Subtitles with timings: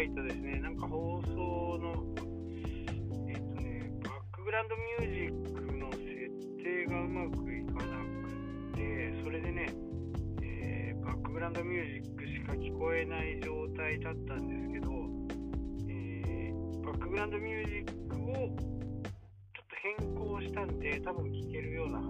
[0.00, 1.92] 回とですね、なんか放送の、
[3.28, 6.08] えっ、とね、バックグラウンドミュージックの設
[6.56, 8.00] 定がうまくいかな
[8.72, 9.66] くて、それでね、
[10.42, 14.90] えー、バックグラウンドミュージックしか聞こえない状態だったんですけど、
[15.90, 22.08] えー、バックグラウンドミュージックをちょっと変更したんで、多分聞けるような話、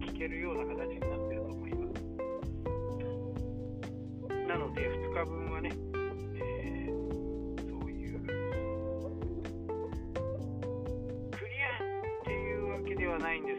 [0.00, 2.06] 聞けるような形になってると思います。
[4.48, 5.97] なので、2日分はね、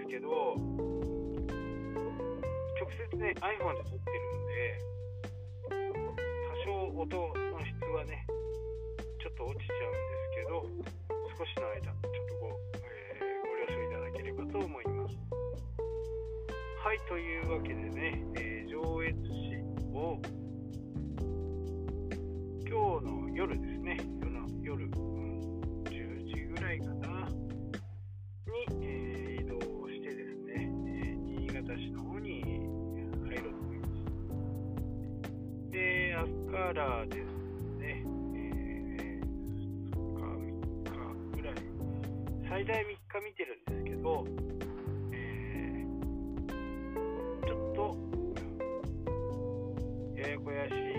[0.09, 0.57] けど、直
[2.97, 4.81] 接ね、iPhone で撮ってるんで、
[5.69, 5.77] 多
[6.65, 7.29] 少音の
[7.63, 8.25] 質はね、
[9.21, 10.65] ちょっと落ちちゃうんですけど、
[11.37, 11.91] 少しの間、ちょっ
[12.27, 15.15] とご,、えーご了承いただければと思います。
[16.83, 19.19] はい、というわけでね、えー上越市
[19.93, 20.19] を
[22.67, 24.89] 今日の夜ですね、夜の夜、
[42.49, 44.25] 最大3日見てるんですけど、
[45.13, 45.89] えー
[47.45, 47.95] ちょっと、
[50.19, 50.98] ややこやしい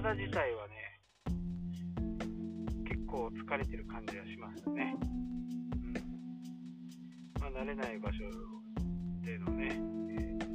[0.00, 0.74] 体自体はね、
[2.86, 4.94] 結構疲れてる感じがしますね。
[5.00, 5.92] うん
[7.40, 8.18] まあ、慣れない場所
[9.22, 10.48] でのね、えー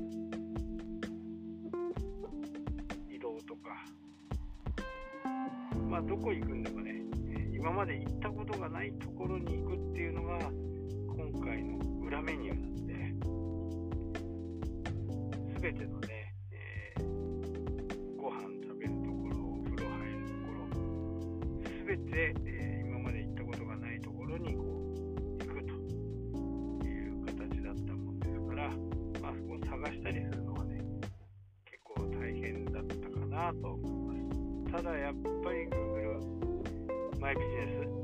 [3.14, 3.86] 移動とか、
[5.90, 7.02] まあ、どこ行くんでもね、
[7.36, 12.94] え今まで行ったことがないところに行くっていうのが、今回の裏メニューなんで、
[15.54, 16.23] すべてのね、
[29.84, 30.80] 探したりするのはね、
[31.66, 34.34] 結構大変だったかなと思いま
[34.68, 34.72] す。
[34.72, 35.14] ただやっ
[35.44, 38.03] ぱり Google マイビジネス、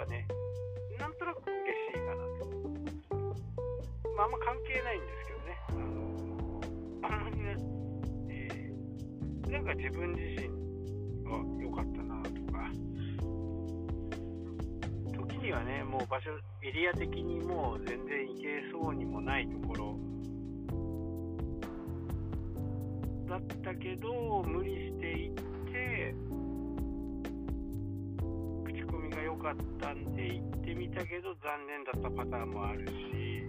[0.00, 0.26] はね
[0.98, 1.60] なんとなく嬉
[1.92, 2.48] しいかなと、
[4.16, 5.60] まあ、あんま関係ないんですけどね。
[5.68, 6.60] あの
[7.02, 7.56] あんまりね、
[8.28, 10.48] えーなんか自分自身
[11.28, 12.70] は良かったなとか。
[15.26, 16.30] 時にはねもう場所
[16.62, 19.98] エリア的にもう全然行けそうにもないところ。
[23.28, 25.34] だったけど無理して行っ
[25.70, 26.14] て
[29.40, 33.42] かったんで行ってみたけど残念だったパターンもあるし、え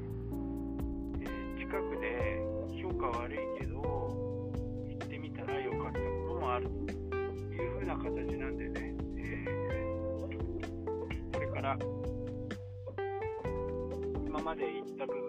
[1.28, 2.42] ー近くで
[2.82, 8.08] 評価悪いけど行ってみたら良かったこともあるというふうな形
[8.38, 9.52] なんでね、えー
[11.34, 11.78] これから
[14.26, 15.21] 今まで行った分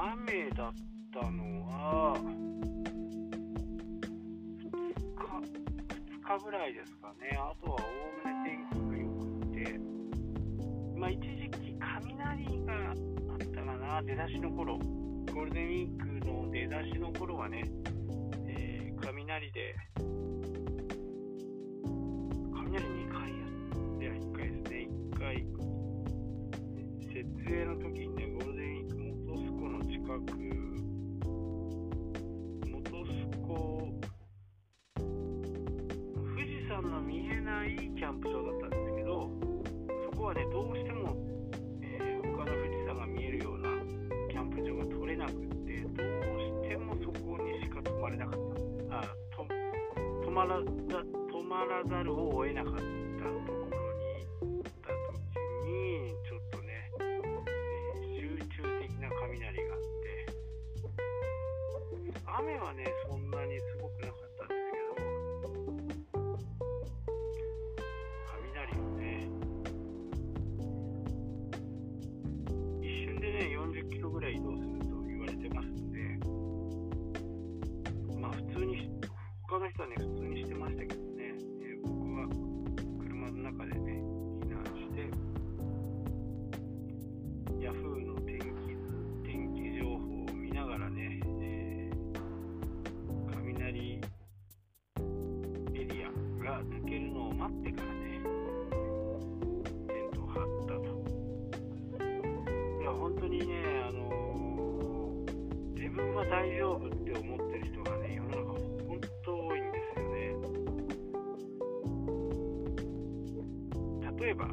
[0.00, 0.74] 雨だっ
[1.12, 2.30] たのは2
[4.70, 5.18] 日、
[6.14, 7.36] 2日ぐらいですかね。
[7.36, 9.80] あとはおおむね天気が良くて、
[10.96, 14.78] まあ一時期雷があったかな、出だしの頃。
[14.78, 17.64] ゴールデンウィークの出だしの頃はね、
[18.46, 19.74] えー雷で、
[22.54, 25.44] 雷2回やっては1回ですね、1回、
[27.02, 27.18] 設
[27.52, 28.26] 営の時にね、
[30.08, 30.32] 湖の近く、
[32.72, 33.12] 本栖
[33.46, 34.00] 湖、
[36.34, 39.30] 富士山の見えないキャンプ場だったんですけど、
[40.10, 41.14] そこはね、どうしても、
[41.82, 43.68] えー他の富士山が見えるような
[44.30, 48.40] キャンプ場が取れなくて、どうしてもそこにしか泊まれなかっ
[48.88, 49.00] た。
[49.00, 49.02] あ
[49.36, 49.46] と
[50.26, 52.97] 止まら止まらざるを得なかった。
[87.68, 88.80] ヤフーの天気図
[89.22, 89.98] 天気情報を
[90.32, 91.98] 見ながらね、えー
[93.30, 94.00] 雷
[95.74, 96.06] エリア
[96.42, 98.22] が抜けるのを待ってからね
[99.86, 100.80] テントを張ったと。
[102.80, 103.52] いや本当にね
[103.86, 108.38] あのー自分は大丈夫って思ってる人がね世の中
[108.88, 110.16] 本当多いんですよね。
[114.18, 114.48] 例えば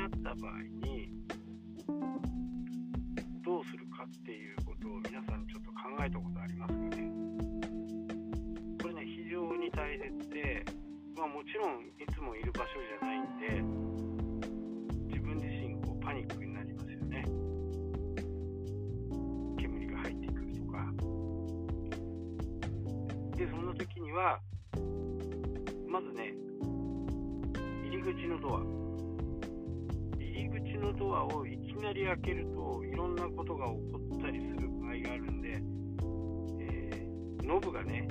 [0.00, 1.12] あった場合に
[3.44, 7.12] どうするかっていうことを皆さんちょっと考えたことありますかね。
[8.80, 10.64] これね非常に大切で、
[11.16, 13.60] まあ、もちろんいつもいる場所じゃないんで
[15.12, 17.24] 自分自身こうパニックになりますよね。
[19.58, 20.92] 煙が入ってくるとか。
[23.36, 24.40] でそんな時には
[25.86, 26.32] まずね
[27.84, 28.79] 入り口のドア。
[31.00, 33.78] ドアをいきなり開けるといろんなことが起こ
[34.16, 35.48] ったりする場合があるんで、
[36.60, 38.06] えーノブがね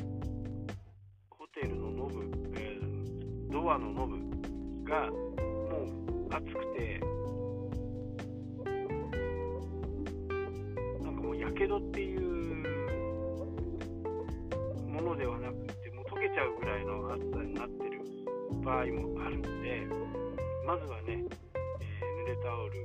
[1.29, 2.23] ホテルのノブ、
[2.57, 4.17] えードアのノブ
[4.89, 6.99] がもう熱くて
[11.03, 12.19] なんかもうやけどっていう
[14.87, 18.01] ものではなくてもう溶けちゃうぐらいの熱さになってる
[18.63, 19.87] 場合もあるので
[20.65, 21.23] まずはね、
[22.19, 22.83] 濡れタオル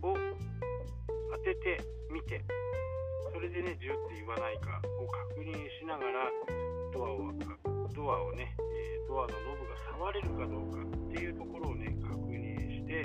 [0.00, 0.16] を
[1.32, 1.76] 当てて
[2.10, 2.42] みて
[3.30, 6.30] それでねジュって言わないかを確認しながら
[6.94, 7.32] ドアを
[7.94, 13.04] ドアをね、えドアのノブが触れるかどうかっていうところをね確認して、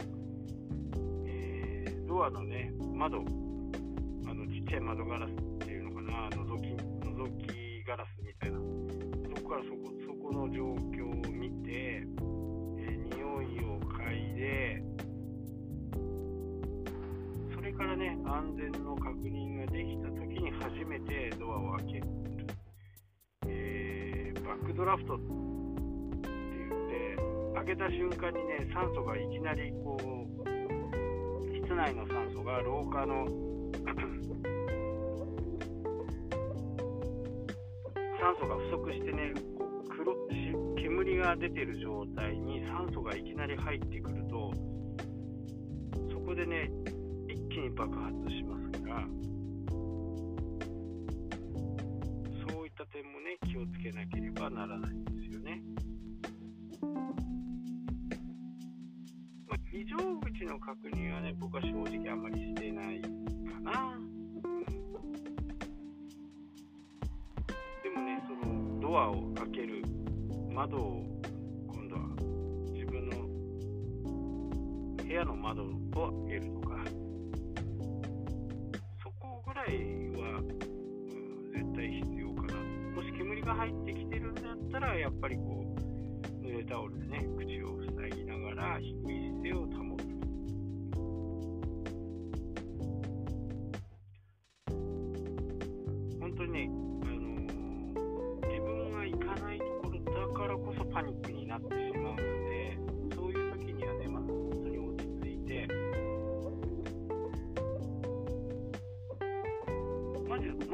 [1.28, 8.60] えードアのね窓あのちっちゃい窓ガラスっていうのかな覗き覗きガラスみたいな。
[9.36, 10.63] そこからそこそこの状
[10.96, 12.06] 況を見て、
[13.39, 14.81] えー匂いを嗅いで
[17.56, 22.07] それからね安全の確認ができた時に初めてドアを開ける、
[23.47, 27.18] えーバックドラフトって言って
[27.56, 30.03] 開けた瞬間にね酸素がいきなりこう
[31.65, 33.27] 室内の酸素が廊下の
[38.19, 39.33] 酸素が不足してね
[41.19, 44.53] が出てる状態に酸素がいきなり入ってくると
[46.11, 46.69] そこでね
[47.27, 49.05] 一気に爆発しますから
[52.53, 55.61] そういった点もね気をつけなければならないんですよね。
[59.47, 63.09] まあ、非常口の確認はね僕は正直あんまりしてないか
[63.61, 63.99] な。
[67.83, 69.83] でもね、そのドアを開ける
[70.53, 71.09] 窓を
[75.19, 75.67] 屋の窓を
[76.27, 76.77] 開けるとか、
[79.03, 79.67] そこぐらい
[80.15, 80.47] は、うん
[81.51, 82.55] 絶対必要かな。
[82.95, 90.05] もし煙が入ってきてるんだったら、やっぱりこう、濡れタオルでね、口を塞ぎながら低い姿勢を保つ。
[96.21, 96.69] 本当にね、
[97.03, 97.39] あのー
[98.47, 101.38] 自分が行かないところだからこそパニックに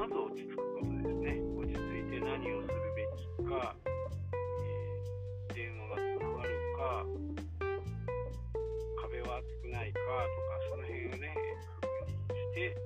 [0.06, 1.42] まず落ち着くことですね。
[1.58, 7.06] 落ち着いて何をするべきか、えー電話がつながるか、
[9.02, 11.34] 壁は厚くないかとか、その辺をね、
[11.82, 12.78] 確認して、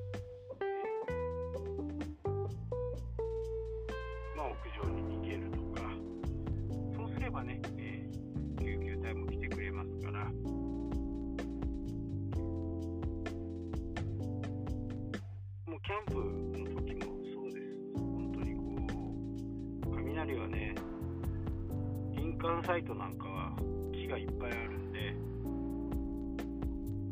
[22.39, 23.51] 間サイトなんかは
[23.91, 25.13] 木がいっぱいあるんで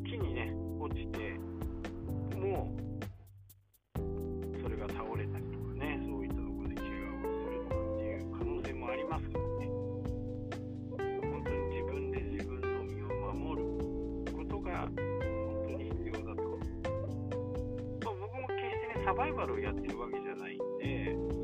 [0.10, 1.38] 木にね落ちて
[2.38, 2.74] も
[3.98, 4.02] う
[4.62, 9.68] それが倒れたりとかねそういったところで怪我をするとかっていう可能性もありますからね。
[10.96, 13.68] 本当に自分で自分の身を守る
[14.34, 14.96] ことが本
[15.68, 16.42] 当に必要だと、
[18.02, 21.37] まあ、僕も決してねサバイバルをやってるわけじゃないんで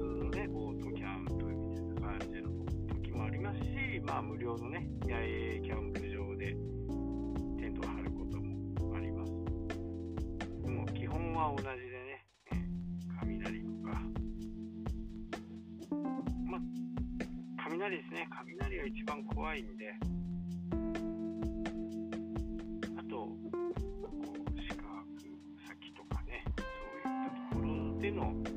[4.13, 6.55] まあ無料のね野営キャンプ場で
[7.57, 9.31] テントを張ることもあります。
[10.61, 11.73] でも基本は同じで
[12.05, 12.23] ね、
[13.19, 13.99] 雷とか。
[16.45, 16.61] まあ
[17.63, 18.27] 雷ですね。
[18.29, 19.95] 雷が一番怖いんで。
[22.95, 25.09] あとこう宿泊
[25.67, 26.65] 先とかねそう
[27.01, 28.52] いったところでの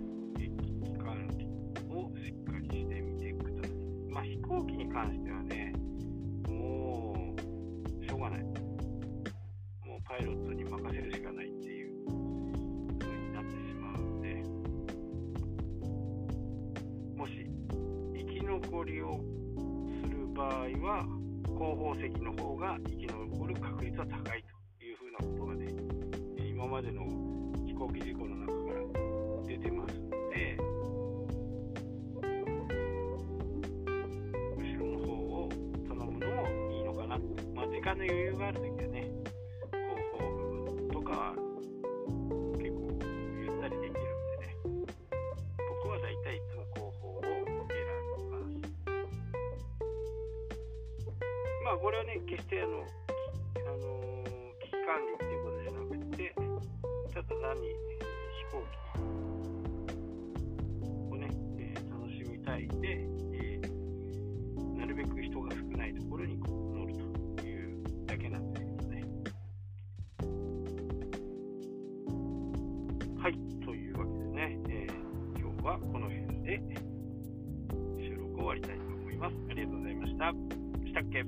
[18.61, 19.21] 残りを
[20.03, 21.07] する場合は
[21.59, 24.45] 後方席の方が生き残る確率は高い
[24.79, 25.75] というふうなことがね
[26.39, 27.05] 今までの
[27.67, 28.81] 飛行機事故の中から
[29.47, 30.57] 出てますので
[34.57, 35.49] 後ろの方を
[35.87, 37.19] 頼むのもいいのかな
[37.55, 38.76] まあ時間の余裕がある時
[51.81, 54.25] これはね決してあの、あの
[54.61, 56.35] 危機管理っていうことじゃなくて
[57.15, 58.77] ただ単に飛行機
[61.13, 61.29] をね、
[61.59, 66.95] えー楽しみたいで、えーなるべく人が少ないところにこう乗る
[67.37, 69.05] というだけなんですけどね。
[73.19, 73.33] はい
[73.65, 76.61] というわけでね、えー今日はこの辺で
[77.99, 79.35] 収録を終わりたいと思います。
[79.51, 80.33] ありがとうございました。
[80.87, 81.25] したっけ？